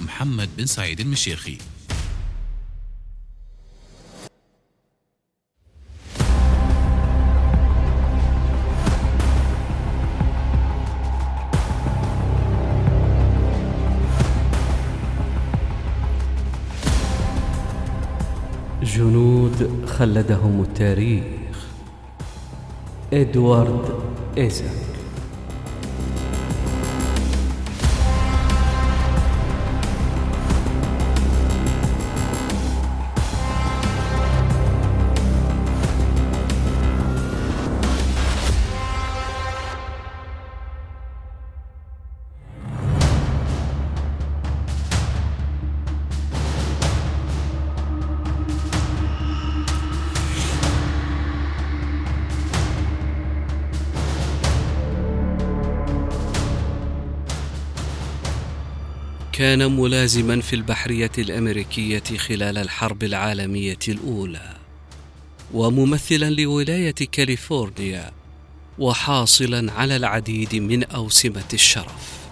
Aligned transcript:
محمد 0.00 0.48
بن 0.56 0.66
سعيد 0.66 1.00
المشيخي. 1.00 1.58
جنود 18.82 19.86
خلدهم 19.86 20.60
التاريخ. 20.60 21.56
إدوارد 23.12 24.00
إيزاك. 24.38 24.95
كان 59.36 59.76
ملازما 59.76 60.40
في 60.40 60.56
البحرية 60.56 61.10
الأمريكية 61.18 62.02
خلال 62.18 62.58
الحرب 62.58 63.04
العالمية 63.04 63.78
الأولى 63.88 64.56
وممثلا 65.54 66.30
لولاية 66.30 66.94
كاليفورنيا 67.12 68.10
وحاصلا 68.78 69.72
على 69.72 69.96
العديد 69.96 70.54
من 70.54 70.84
أوسمة 70.84 71.48
الشرف. 71.54 72.25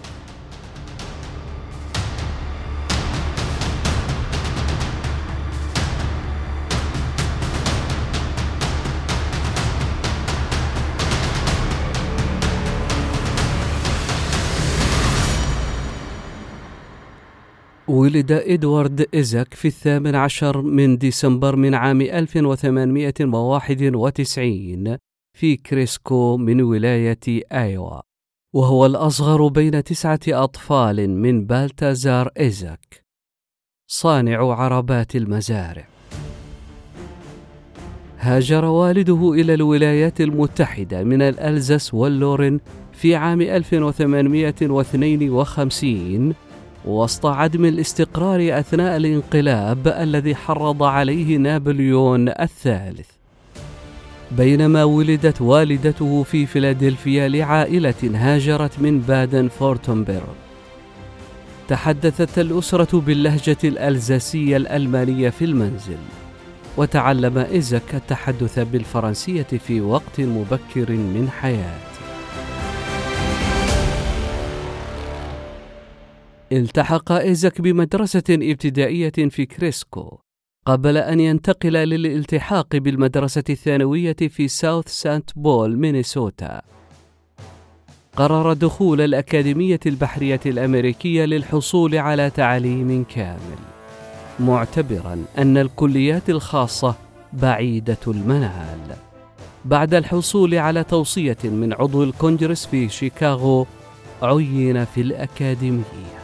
ولد 17.94 18.32
إدوارد 18.32 19.06
إيزاك 19.14 19.54
في 19.54 19.68
الثامن 19.68 20.14
عشر 20.14 20.62
من 20.62 20.98
ديسمبر 20.98 21.56
من 21.56 21.74
عام 21.74 22.00
1891 22.00 24.96
في 25.38 25.56
كريسكو 25.56 26.36
من 26.36 26.62
ولاية 26.62 27.42
آيوا. 27.52 28.00
وهو 28.54 28.86
الأصغر 28.86 29.48
بين 29.48 29.84
تسعة 29.84 30.20
أطفال 30.28 31.10
من 31.10 31.46
بالتازار 31.46 32.30
إيزاك 32.40 33.04
صانع 33.86 34.54
عربات 34.54 35.16
المزارع. 35.16 35.88
هاجر 38.18 38.64
والده 38.64 39.32
إلى 39.32 39.54
الولايات 39.54 40.20
المتحدة 40.20 41.04
من 41.04 41.22
الألزاس 41.22 41.94
واللورن 41.94 42.60
في 42.92 43.16
عام 43.16 43.40
1852 43.40 46.34
وسط 46.86 47.26
عدم 47.26 47.64
الاستقرار 47.64 48.58
أثناء 48.58 48.96
الانقلاب 48.96 49.88
الذي 49.88 50.34
حرض 50.34 50.82
عليه 50.82 51.36
نابليون 51.36 52.28
الثالث. 52.28 53.08
بينما 54.30 54.84
ولدت 54.84 55.40
والدته 55.40 56.22
في 56.22 56.46
فيلادلفيا 56.46 57.28
لعائلة 57.28 58.10
هاجرت 58.14 58.80
من 58.80 59.00
بادن 59.00 59.48
فورتنبرغ 59.48 60.34
تحدثت 61.68 62.38
الأسرة 62.38 63.00
باللهجة 63.00 63.56
الألزاسية 63.64 64.56
الألمانية 64.56 65.30
في 65.30 65.44
المنزل 65.44 65.96
وتعلم 66.76 67.38
ايزك 67.38 67.94
التحدث 67.94 68.58
بالفرنسية 68.58 69.42
في 69.42 69.80
وقت 69.80 70.20
مبكر 70.20 70.92
من 70.92 71.28
حياته. 71.40 72.03
التحق 76.54 77.12
إيزاك 77.12 77.60
بمدرسة 77.60 78.22
إبتدائية 78.30 79.10
في 79.10 79.46
كريسكو 79.46 80.18
قبل 80.66 80.96
أن 80.96 81.20
ينتقل 81.20 81.72
للالتحاق 81.72 82.76
بالمدرسة 82.76 83.44
الثانوية 83.50 84.16
في 84.28 84.48
ساوث 84.48 84.88
سانت 84.88 85.30
بول 85.36 85.76
مينيسوتا. 85.76 86.62
قرر 88.16 88.52
دخول 88.52 89.00
الأكاديمية 89.00 89.80
البحرية 89.86 90.40
الأمريكية 90.46 91.24
للحصول 91.24 91.96
على 91.96 92.30
تعليم 92.30 93.04
كامل 93.14 93.58
معتبرا 94.40 95.24
أن 95.38 95.58
الكليات 95.58 96.30
الخاصة 96.30 96.94
بعيدة 97.32 97.98
المنال. 98.06 98.96
بعد 99.64 99.94
الحصول 99.94 100.54
على 100.54 100.84
توصية 100.84 101.38
من 101.44 101.72
عضو 101.72 102.04
الكونجرس 102.04 102.66
في 102.66 102.88
شيكاغو 102.88 103.66
عين 104.22 104.84
في 104.84 105.00
الأكاديمية. 105.00 106.23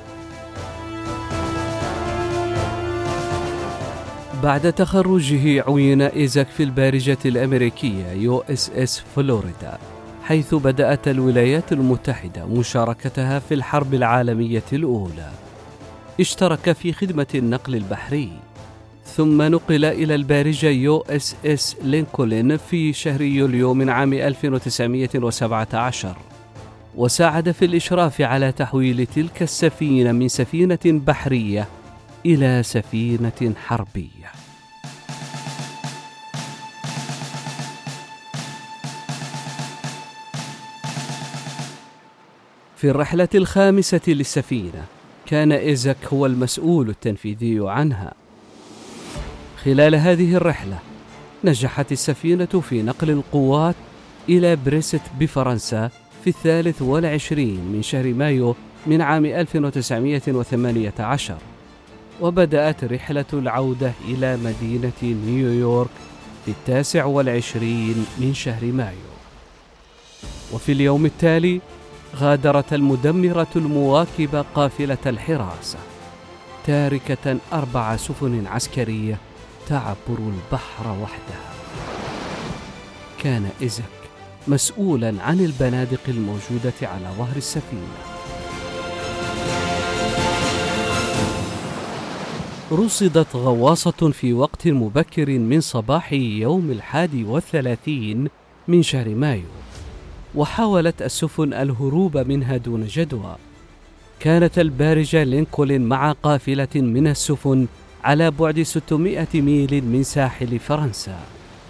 بعد 4.42 4.72
تخرجه 4.72 5.64
عين 5.68 6.02
إيزاك 6.02 6.48
في 6.48 6.62
البارجة 6.62 7.18
الأمريكية 7.24 8.12
يو 8.12 8.38
إس 8.38 8.70
إس 8.70 9.02
فلوريدا 9.16 9.78
حيث 10.24 10.54
بدأت 10.54 11.08
الولايات 11.08 11.72
المتحدة 11.72 12.46
مشاركتها 12.46 13.38
في 13.38 13.54
الحرب 13.54 13.94
العالمية 13.94 14.62
الأولى. 14.72 15.30
اشترك 16.20 16.72
في 16.72 16.92
خدمة 16.92 17.26
النقل 17.34 17.74
البحري. 17.74 18.30
ثم 19.04 19.42
نقل 19.42 19.84
إلى 19.84 20.14
البارجة 20.14 20.66
يو 20.66 21.04
إس 21.10 21.36
إس 21.46 21.76
لينكولن 21.82 22.56
في 22.56 22.92
شهر 22.92 23.22
يوليو 23.22 23.74
من 23.74 23.90
عام 23.90 24.12
1917 24.12 26.16
وساعد 26.96 27.50
في 27.50 27.64
الإشراف 27.64 28.20
على 28.20 28.52
تحويل 28.52 29.06
تلك 29.06 29.42
السفينة 29.42 30.12
من 30.12 30.28
سفينة 30.28 30.78
بحرية 30.84 31.68
إلى 32.26 32.62
سفينة 32.62 33.54
حربية. 33.56 34.30
في 42.76 42.90
الرحلة 42.90 43.28
الخامسة 43.34 44.00
للسفينة 44.08 44.84
كان 45.26 45.52
إيزاك 45.52 45.96
هو 46.12 46.26
المسؤول 46.26 46.88
التنفيذي 46.88 47.58
عنها. 47.60 48.12
خلال 49.64 49.94
هذه 49.94 50.34
الرحلة 50.34 50.78
نجحت 51.44 51.92
السفينة 51.92 52.46
في 52.46 52.82
نقل 52.82 53.10
القوات 53.10 53.74
إلى 54.28 54.56
بريست 54.56 55.00
بفرنسا 55.20 55.90
في 56.24 56.30
الثالث 56.30 56.82
والعشرين 56.82 57.60
من 57.72 57.82
شهر 57.82 58.14
مايو 58.14 58.56
من 58.86 59.00
عام 59.00 59.26
1918 59.26 61.36
وبدأت 62.20 62.84
رحلة 62.84 63.24
العودة 63.32 63.92
إلى 64.04 64.36
مدينة 64.36 65.16
نيويورك 65.26 65.90
في 66.44 66.50
التاسع 66.50 67.04
والعشرين 67.04 68.06
من 68.18 68.34
شهر 68.34 68.64
مايو. 68.64 69.10
وفي 70.52 70.72
اليوم 70.72 71.06
التالي 71.06 71.60
غادرت 72.16 72.72
المدمرة 72.72 73.46
المواكبة 73.56 74.44
قافلة 74.54 74.98
الحراسة 75.06 75.78
تاركة 76.66 77.36
أربع 77.52 77.96
سفن 77.96 78.46
عسكرية 78.46 79.18
تعبر 79.68 80.18
البحر 80.18 80.86
وحدها. 81.02 81.50
كان 83.18 83.50
إيزك 83.62 83.84
مسؤولا 84.48 85.14
عن 85.22 85.40
البنادق 85.40 86.00
الموجودة 86.08 86.72
على 86.82 87.08
ظهر 87.18 87.36
السفينة. 87.36 88.19
رصدت 92.72 93.36
غواصة 93.36 94.10
في 94.12 94.32
وقت 94.32 94.68
مبكر 94.68 95.38
من 95.38 95.60
صباح 95.60 96.12
يوم 96.12 96.70
الحادي 96.70 97.24
والثلاثين 97.24 98.28
من 98.68 98.82
شهر 98.82 99.08
مايو 99.08 99.44
وحاولت 100.34 101.02
السفن 101.02 101.52
الهروب 101.52 102.18
منها 102.18 102.56
دون 102.56 102.86
جدوى. 102.86 103.36
كانت 104.20 104.58
البارجة 104.58 105.24
لينكولن 105.24 105.80
مع 105.80 106.12
قافلة 106.12 106.68
من 106.74 107.06
السفن 107.06 107.66
على 108.04 108.30
بعد 108.30 108.62
600 108.62 109.26
ميل 109.34 109.84
من 109.84 110.02
ساحل 110.02 110.58
فرنسا 110.58 111.18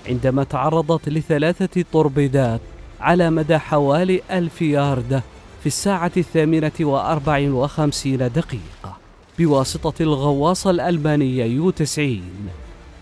عندما 0.08 0.44
تعرضت 0.44 1.08
لثلاثة 1.08 1.85
طربيدات 1.93 2.61
على 3.00 3.31
مدى 3.31 3.58
حوالي 3.58 4.20
ألف 4.31 4.62
ياردة 4.62 5.23
في 5.61 5.67
الساعة 5.67 6.12
الثامنة 6.17 6.73
وأربع 6.81 7.50
وخمسين 7.50 8.19
دقيقة. 8.19 9.00
بواسطة 9.38 10.03
الغواصة 10.03 10.71
الألمانية 10.71 11.44
يو 11.44 11.71
90 11.71 12.23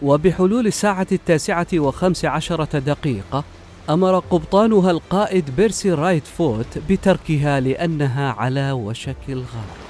وبحلول 0.03 0.67
الساعة 0.67 1.07
التاسعة 1.13 1.67
وخمس 1.75 2.25
عشرة 2.25 2.79
دقيقة 2.79 3.45
أمر 3.91 4.19
قبطانها 4.19 4.91
القائد 4.91 5.51
بيرسي 5.57 5.93
رايت 5.93 6.27
فوت 6.27 6.79
بتركها 6.91 7.61
لأنها 7.61 8.33
على 8.33 8.73
وشك 8.73 9.17
الغرق 9.29 9.88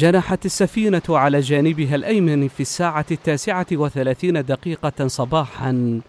جنحت 0.00 0.46
السفينة 0.46 1.02
على 1.08 1.40
جانبها 1.40 1.94
الأيمن 1.94 2.48
في 2.48 2.60
الساعة 2.60 3.06
التاسعة 3.10 3.66
وثلاثين 3.72 4.44
دقيقة 4.44 5.06
صباحا 5.06 6.00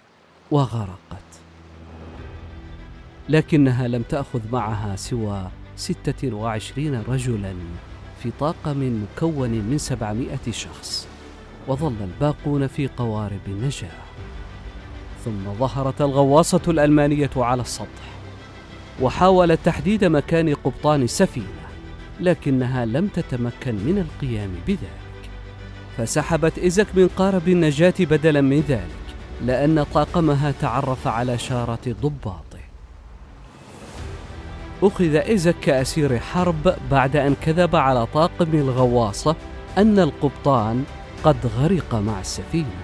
وغرقت. 0.52 1.30
لكنها 3.30 3.88
لم 3.88 4.02
تأخذ 4.02 4.40
معها 4.52 4.96
سوى 4.96 5.48
ستة 5.76 6.36
وعشرين 6.36 7.04
رجلا 7.08 7.54
في 8.24 8.32
طاقم 8.40 9.04
مكون 9.04 9.50
من 9.50 9.78
سبعمائة 9.78 10.52
شخص 10.52 11.08
وظل 11.68 11.96
الباقون 12.02 12.68
في 12.68 12.88
قوارب 12.88 13.42
النجاة. 13.48 14.02
ثم 15.26 15.54
ظهرت 15.60 16.02
الغواصة 16.02 16.62
الألمانية 16.68 17.32
على 17.38 17.62
السطح 17.62 18.12
وحاولت 19.02 19.60
تحديد 19.66 20.06
مكان 20.06 20.54
قبطان 20.54 21.02
السفينة. 21.02 21.71
لكنها 22.22 22.86
لم 22.86 23.08
تتمكن 23.08 23.76
من 23.76 23.98
القيام 23.98 24.50
بذلك. 24.68 25.30
فسحبت 25.98 26.58
إيزك 26.58 26.88
من 26.94 27.08
قارب 27.08 27.48
النجاة 27.48 27.94
بدلا 28.00 28.42
من 28.42 28.60
ذلك 28.60 29.02
لأن 29.46 29.84
طاقمها 29.84 30.52
تعرف 30.52 31.08
على 31.08 31.38
شارة 31.38 31.96
ضباطه. 32.02 32.62
أخذ 34.84 35.16
إيزك 35.16 35.56
كأسير 35.62 36.20
حرب 36.20 36.76
بعد 36.92 37.16
أن 37.16 37.36
كذب 37.42 37.76
على 37.76 38.06
طاقم 38.06 38.54
الغواصة 38.54 39.36
أن 39.78 40.00
القبطان 40.00 40.84
قد 41.24 41.38
غرق 41.60 41.96
مع 41.96 42.20
السفينة. 42.20 42.82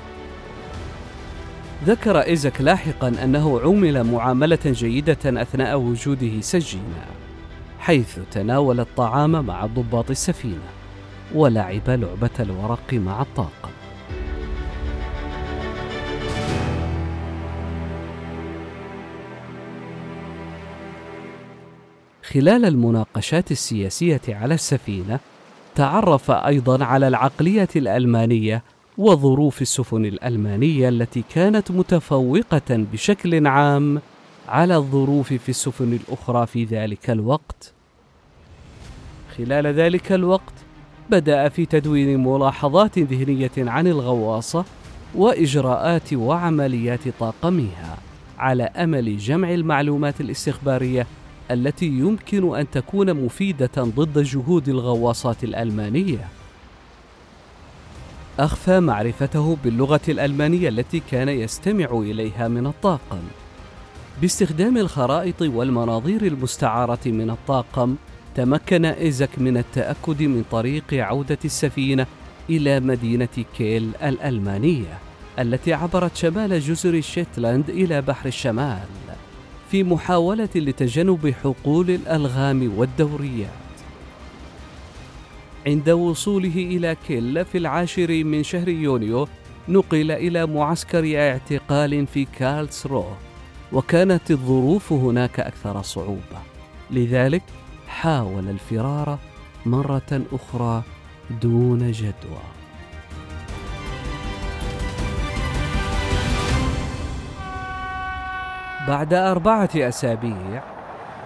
ذكر 1.86 2.20
إيزك 2.20 2.62
لاحقا 2.62 3.08
أنه 3.24 3.60
عُمل 3.60 4.04
معاملة 4.04 4.60
جيدة 4.66 5.42
أثناء 5.42 5.80
وجوده 5.80 6.42
سجينا. 6.42 7.17
حيث 7.80 8.20
تناول 8.32 8.80
الطعام 8.80 9.46
مع 9.46 9.66
ضباط 9.66 10.10
السفينة 10.10 10.70
ولعب 11.36 11.90
لعبة 11.90 12.30
الورق 12.40 12.94
مع 12.94 13.22
الطاقم. 13.22 13.70
خلال 22.24 22.66
المناقشات 22.66 23.52
السياسية 23.52 24.22
على 24.30 24.54
السفينة 24.54 25.20
تعرف 25.76 26.32
أيضا 26.32 26.86
على 26.86 27.08
العقلية 27.08 27.68
الألمانية 27.76 28.64
وظروف 28.98 29.62
السفن 29.62 30.06
الألمانية 30.06 30.90
التي 30.90 31.24
كانت 31.36 31.72
متفوقة 31.72 32.86
بشكل 32.94 33.48
عام 33.48 34.02
على 34.48 34.76
الظروف 34.76 35.34
في 35.34 35.50
السفن 35.50 35.94
الأخرى 35.94 36.48
في 36.48 36.64
ذلك 36.64 37.10
الوقت 37.10 37.74
خلال 39.38 39.68
ذلك 39.68 40.12
الوقت 40.12 40.54
بدأ 41.10 41.50
في 41.50 41.66
تدوين 41.66 42.24
ملاحظات 42.24 43.00
ذهنية 43.00 43.52
عن 43.58 43.88
الغواصة 43.88 44.66
وإجراءات 45.16 46.14
وعمليات 46.14 47.00
طاقمها 47.20 47.98
على 48.40 48.64
أمل 48.64 49.18
جمع 49.18 49.54
المعلومات 49.54 50.22
الاستخبارية 50.22 51.08
التي 51.52 51.86
يمكن 51.86 52.56
أن 52.56 52.70
تكون 52.72 53.14
مفيدة 53.14 53.72
ضد 53.78 54.24
جهود 54.24 54.70
الغواصات 54.70 55.44
الألمانية. 55.44 56.28
أخفى 58.40 58.80
معرفته 58.80 59.58
باللغة 59.64 60.02
الألمانية 60.08 60.70
التي 60.70 61.02
كان 61.12 61.30
يستمع 61.30 61.86
إليها 61.92 62.48
من 62.48 62.68
الطاقم. 62.68 63.22
باستخدام 64.22 64.78
الخرائط 64.78 65.42
والمناظير 65.42 66.26
المستعارة 66.26 67.00
من 67.06 67.30
الطاقم 67.30 67.96
تمكن 68.36 68.86
إيزك 68.86 69.30
من 69.38 69.58
التأكد 69.58 70.24
من 70.24 70.44
طريق 70.52 70.84
عودة 70.94 71.38
السفينة 71.46 72.06
إلى 72.50 72.80
مدينة 72.80 73.46
كيل 73.58 73.92
الألمانية 74.04 75.00
التي 75.40 75.74
عبرت 75.74 76.16
شمال 76.16 76.60
جزر 76.60 77.02
شيتلاند 77.02 77.70
إلى 77.70 78.02
بحر 78.02 78.26
الشمال 78.26 78.88
في 79.72 79.84
محاولة 79.84 80.50
لتجنب 80.56 81.34
حقول 81.44 81.90
الألغام 81.90 82.74
والدوريات. 82.78 83.50
عند 85.68 85.90
وصوله 85.90 86.56
إلى 86.56 86.96
كيل 87.08 87.46
في 87.46 87.58
العاشر 87.58 88.24
من 88.24 88.44
شهر 88.44 88.70
يونيو 88.70 89.28
نقل 89.70 90.12
إلى 90.12 90.46
معسكر 90.46 91.20
اعتقال 91.20 92.08
في 92.08 92.26
كارلسرو 92.26 93.06
وكانت 93.74 94.32
الظروف 94.32 94.94
هناك 94.94 95.40
أكثر 95.40 95.82
صعوبة. 95.82 96.40
لذلك 96.92 97.44
حاول 97.88 98.50
الفرار 98.50 99.20
مرة 99.66 100.22
أخرى 100.34 100.84
دون 101.42 101.92
جدوى. 101.92 102.44
بعد 108.88 109.14
أربعة 109.14 109.70
أسابيع 109.76 110.64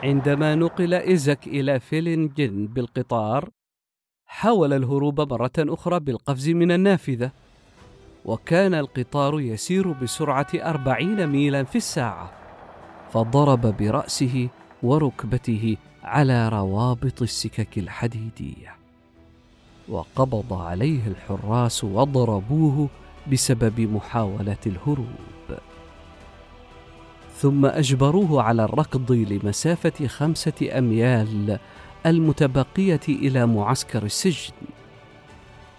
عندما 0.03 0.55
نقل 0.55 0.93
إيزك 0.93 1.48
إلى 1.48 1.79
فيلينجن 1.79 2.67
بالقطار 2.67 3.50
حاول 4.25 4.74
الهروب 4.74 5.21
مرة 5.33 5.51
أخرى 5.60 6.00
بالقفز 6.00 6.50
من 6.50 6.71
النافذة. 6.71 7.31
وكان 8.25 8.73
القطار 8.73 9.39
يسير 9.39 9.91
بسرعة 9.91 10.47
أربعين 10.55 11.27
ميلا 11.27 11.63
في 11.63 11.75
الساعة 11.75 12.31
فضرب 13.13 13.77
برأسه 13.77 14.49
وركبته 14.83 15.77
على 16.03 16.49
روابط 16.49 17.21
السكك 17.21 17.77
الحديدية. 17.77 18.75
وقبض 19.89 20.53
عليه 20.53 21.07
الحراس 21.07 21.83
وضربوه 21.83 22.89
بسبب 23.31 23.79
محاولة 23.79 24.57
الهروب. 24.67 25.57
ثم 27.37 27.65
أجبروه 27.65 28.43
على 28.43 28.63
الركض 28.63 29.11
لمسافة 29.11 30.07
خمسة 30.07 30.77
أميال 30.77 31.59
المتبقية 32.05 32.99
إلى 33.09 33.45
معسكر 33.45 34.03
السجن. 34.03 34.53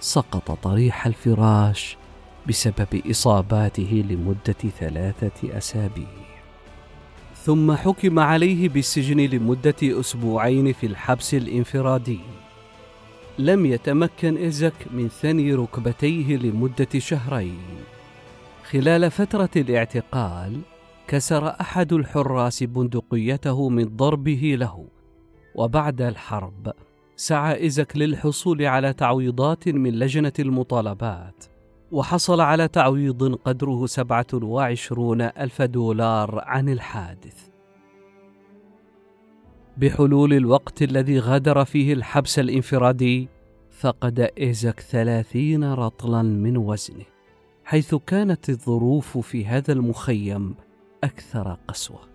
سقط 0.00 0.50
طريح 0.50 1.06
الفراش 1.06 1.96
بسبب 2.49 3.02
إصاباته 3.11 4.04
لمدة 4.11 4.70
ثلاثة 4.78 5.58
أسابيع 5.58 6.22
ثم 7.44 7.72
حكم 7.72 8.18
عليه 8.18 8.68
بالسجن 8.68 9.20
لمدة 9.20 9.75
أسبوعين 9.82 10.72
في 10.72 10.87
الحبس 10.87 11.34
الإنفرادي. 11.34 12.20
لم 13.38 13.66
يتمكن 13.66 14.37
إيزك 14.37 14.72
من 14.90 15.08
ثني 15.08 15.54
ركبتيه 15.54 16.37
لمدة 16.37 16.99
شهرين. 16.99 17.58
خلال 18.70 19.11
فترة 19.11 19.50
الاعتقال 19.56 20.61
كسر 21.08 21.49
أحد 21.61 21.92
الحراس 21.92 22.62
بندقيته 22.62 23.68
من 23.68 23.96
ضربه 23.96 24.56
له 24.58 24.87
وبعد 25.54 26.02
الحرب 26.02 26.72
سعى 27.16 27.61
إيزك 27.61 27.96
للحصول 27.96 28.64
على 28.64 28.92
تعويضات 28.92 29.68
من 29.68 29.99
لجنة 29.99 30.32
المطالبات 30.38 31.44
وحصل 31.92 32.40
على 32.40 32.68
تعويض 32.68 33.34
قدره 33.34 33.87
27 33.87 35.20
ألف 35.20 35.62
دولار 35.62 36.40
عن 36.46 36.68
الحادث. 36.68 37.49
بحلول 39.76 40.32
الوقت 40.34 40.82
الذي 40.82 41.18
غادر 41.18 41.64
فيه 41.64 41.92
الحبس 41.92 42.38
الانفرادي 42.38 43.28
فقد 43.70 44.30
إيزك 44.38 44.80
ثلاثين 44.80 45.64
رطلا 45.64 46.22
من 46.22 46.56
وزنه 46.56 47.04
حيث 47.64 47.94
كانت 47.94 48.50
الظروف 48.50 49.18
في 49.18 49.46
هذا 49.46 49.72
المخيم 49.72 50.54
أكثر 51.04 51.58
قسوة. 51.68 52.12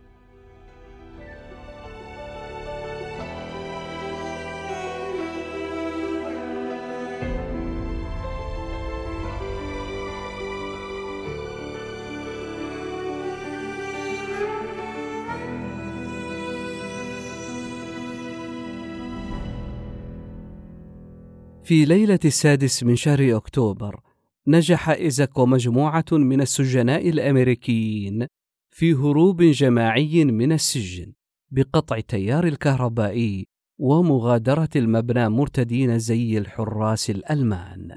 في 21.67 21.85
ليلة 21.85 22.19
السادس 22.25 22.83
من 22.83 22.95
شهر 22.95 23.37
أكتوبر 23.37 23.99
نجح 24.47 24.89
إيزاك 24.89 25.37
ومجموعة 25.37 26.05
من 26.11 26.41
السجناء 26.41 27.09
الأمريكيين 27.09 28.27
في 28.69 28.93
هروب 28.93 29.43
جماعي 29.43 30.25
من 30.25 30.51
السجن 30.51 31.13
بقطع 31.51 31.97
التيار 31.97 32.47
الكهربائي 32.47 33.47
ومغادرة 33.79 34.69
المبنى 34.75 35.29
مرتدين 35.29 35.99
زي 35.99 36.37
الحراس 36.37 37.09
الألمان. 37.09 37.87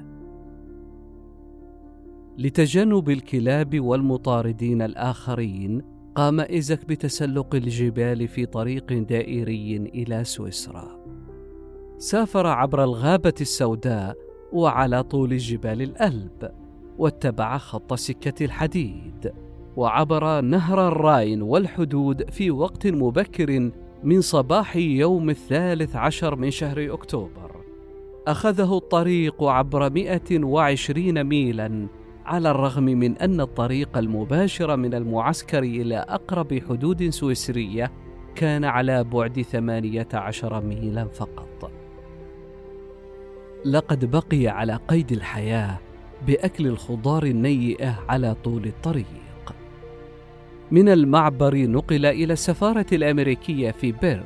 لتجنب 2.39 3.11
الكلاب 3.11 3.81
والمطاردين 3.81 4.83
الآخرين، 4.83 5.83
قام 6.15 6.41
إيزاك 6.41 6.85
بتسلق 6.85 7.55
الجبال 7.55 8.29
في 8.29 8.47
طريق 8.47 8.93
دائري 8.93 9.77
إلى 9.77 10.25
سويسرا. 10.25 11.00
سافر 12.01 12.47
عبر 12.47 12.85
الغابة 12.85 13.35
السوداء 13.41 14.17
وعلى 14.53 15.03
طول 15.03 15.37
جبال 15.37 15.83
الألب، 15.83 16.51
واتبع 16.99 17.59
خط 17.59 17.95
سكة 17.95 18.45
الحديد. 18.45 19.33
وعبر 19.77 20.41
نهر 20.41 20.89
الراين 20.89 21.43
والحدود 21.43 22.31
في 22.31 22.51
وقت 22.51 22.87
مبكر 22.87 23.71
من 24.05 24.21
صباح 24.21 24.77
يوم 24.77 25.31
الثالث 25.31 25.97
عشر 25.97 26.37
من 26.37 26.51
شهر 26.51 26.95
أكتوبر 26.95 27.65
أخذه 28.29 28.77
الطريق 28.79 29.45
عبر 29.45 29.91
120 29.91 31.25
ميلا 31.25 31.89
على 32.27 32.51
الرغم 32.51 32.85
من 32.85 33.17
أن 33.17 33.41
الطريق 33.41 33.99
المباشر 33.99 34.77
من 34.77 34.95
المعسكر 34.95 35.63
إلى 35.63 35.97
أقرب 35.97 36.61
حدود 36.69 37.09
سويسرية 37.09 37.93
كان 38.35 38.65
على 38.65 39.05
بعد 39.05 39.43
18 39.43 40.61
ميلا 40.61 41.05
فقط 41.05 41.80
لقد 43.65 44.11
بقي 44.11 44.49
على 44.49 44.79
قيد 44.89 45.13
الحياة 45.13 45.79
بأكل 46.27 46.67
الخضار 46.67 47.25
النيئة 47.25 47.99
على 48.09 48.35
طول 48.45 48.67
الطريق. 48.67 49.07
من 50.71 50.89
المعبر 50.89 51.57
نقل 51.57 52.07
إلى 52.07 52.33
السفارة 52.33 52.87
الأمريكية 52.93 53.71
في 53.71 53.93
بيرن 53.93 54.25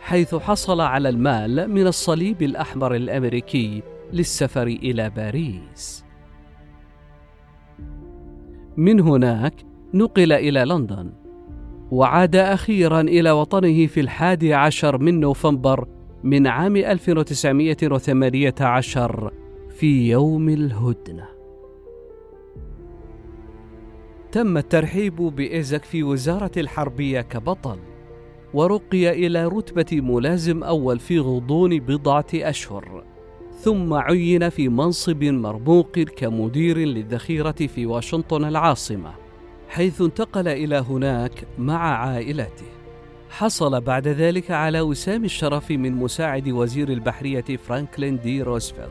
حيث 0.00 0.34
حصل 0.34 0.80
على 0.80 1.08
المال 1.08 1.70
من 1.70 1.86
الصليب 1.86 2.42
الأحمر 2.42 2.94
الأمريكي 2.94 3.82
للسفر 4.12 4.66
إلى 4.66 5.10
باريس. 5.10 6.04
من 8.76 9.00
هناك 9.00 9.54
نقل 9.94 10.32
إلى 10.32 10.64
لندن 10.64 11.12
وعاد 11.90 12.36
أخيرا 12.36 13.00
إلى 13.00 13.30
وطنه 13.30 13.86
في 13.86 14.00
الحادي 14.00 14.54
عشر 14.54 14.98
من 14.98 15.20
نوفمبر 15.20 15.88
من 16.24 16.46
عام 16.46 16.76
1918 16.76 19.32
في 19.70 20.10
يوم 20.10 20.48
الهدنة. 20.48 21.28
تم 24.32 24.56
الترحيب 24.56 25.16
بإيزك 25.16 25.84
في 25.84 26.02
وزارة 26.02 26.50
الحربية 26.56 27.20
كبطل 27.20 27.78
ورقي 28.54 29.26
إلى 29.26 29.46
رتبة 29.46 30.00
ملازم 30.00 30.64
أول 30.64 30.98
في 30.98 31.18
غضون 31.18 31.78
بضعة 31.78 32.26
أشهر 32.34 33.04
ثم 33.60 33.94
عين 33.94 34.48
في 34.48 34.68
منصب 34.68 35.24
مرموق 35.24 35.98
كمدير 35.98 36.78
للذخيرة 36.78 37.52
في 37.52 37.86
واشنطن 37.86 38.44
العاصمة 38.44 39.14
حيث 39.68 40.00
انتقل 40.00 40.48
إلى 40.48 40.76
هناك 40.76 41.44
مع 41.58 41.98
عائلته 41.98 42.73
حصل 43.34 43.80
بعد 43.80 44.08
ذلك 44.08 44.50
على 44.50 44.80
وسام 44.80 45.24
الشرف 45.24 45.70
من 45.70 45.92
مساعد 45.92 46.48
وزير 46.48 46.88
البحرية 46.88 47.56
فرانكلين 47.56 48.18
دي 48.18 48.42
روزفلت 48.42 48.90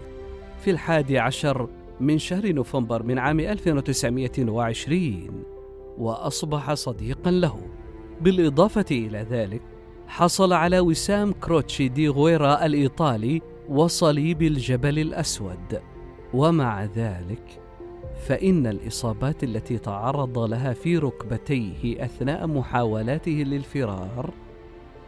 في 0.60 0.72
الحادي 0.72 1.20
عشر 1.20 1.70
من 2.00 2.18
شهر 2.18 2.54
نوفمبر 2.54 3.04
من 3.04 3.20
عام 3.20 3.40
1920 3.40 5.44
وأصبح 5.98 6.74
صديقا 6.74 7.32
له. 7.32 7.60
بالإضافة 8.22 8.86
إلى 8.92 9.26
ذلك 9.30 9.62
حصل 10.08 10.54
على 10.54 10.80
وسام 10.80 11.32
كروتشي 11.32 11.88
دي 11.88 12.10
غويرا 12.10 12.66
الإيطالي 12.66 13.42
وصليب 13.70 14.42
الجبل 14.42 15.00
الأسود. 15.00 15.82
ومع 16.34 16.84
ذلك 16.84 17.63
فإن 18.20 18.68
الإصابات 18.68 19.44
التي 19.44 19.78
تعرض 19.78 20.40
لها 20.40 20.74
في 20.74 20.98
ركبتيه 20.98 22.06
أثناء 22.06 22.48
محاولاته 22.48 23.32
للفرار 23.32 24.34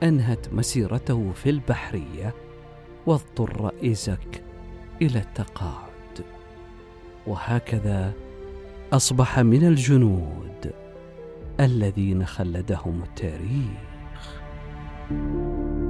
أنهت 0.03 0.53
مسيرته 0.53 1.31
في 1.31 1.49
البحرية 1.49 2.33
واضطر 3.05 3.71
إيزاك 3.83 4.43
إلى 5.01 5.19
التقاعد. 5.19 5.85
وهكذا 7.27 8.13
أصبح 8.93 9.39
من 9.39 9.67
الجنود 9.67 10.73
الذين 11.59 12.25
خلدهم 12.25 13.03
التاريخ. 13.03 14.41
خلدهم 15.09 15.84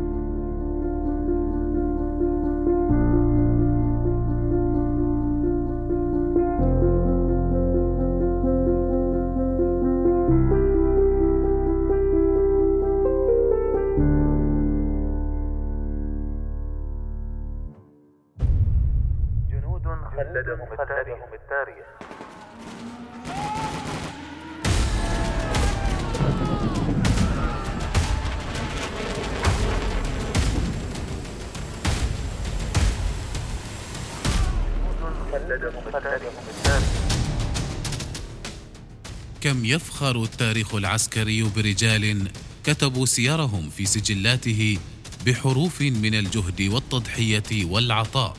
كم 39.41 39.65
يفخر 39.65 40.23
التاريخ 40.23 40.75
العسكري 40.75 41.43
برجال 41.43 42.31
كتبوا 42.63 43.05
سيرهم 43.05 43.69
في 43.69 43.85
سجلاته 43.85 44.77
بحروف 45.25 45.81
من 45.81 46.15
الجهد 46.15 46.61
والتضحية 46.61 47.65
والعطاء 47.65 48.37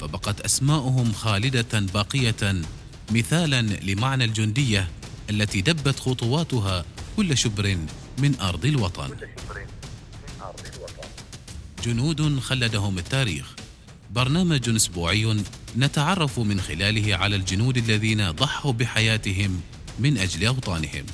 فبقت 0.00 0.40
أسماؤهم 0.40 1.12
خالدة 1.12 1.80
باقية 1.94 2.62
مثالا 3.10 3.62
لمعنى 3.62 4.24
الجندية 4.24 4.88
التي 5.30 5.60
دبت 5.60 6.00
خطواتها 6.00 6.84
كل 7.16 7.36
شبر 7.36 7.78
من 8.18 8.40
أرض 8.40 8.64
الوطن. 8.64 9.10
جنود 11.84 12.40
خلدهم 12.40 12.98
التاريخ. 12.98 13.57
برنامج 14.10 14.68
أسبوعي 14.68 15.36
نتعرف 15.76 16.38
من 16.38 16.60
خلاله 16.60 17.16
على 17.16 17.36
الجنود 17.36 17.76
الذين 17.76 18.30
ضحوا 18.30 18.72
بحياتهم 18.72 19.60
من 19.98 20.18
أجل 20.18 20.46
أوطانهم. 20.46 21.06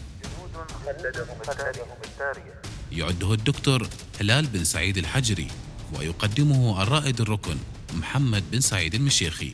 يعده 2.92 3.34
الدكتور 3.34 3.88
هلال 4.20 4.46
بن 4.46 4.64
سعيد 4.64 4.98
الحجري 4.98 5.48
ويقدمه 5.92 6.82
الرائد 6.82 7.20
الركن 7.20 7.56
محمد 7.94 8.50
بن 8.50 8.60
سعيد 8.60 8.94
المشيخي. 8.94 9.52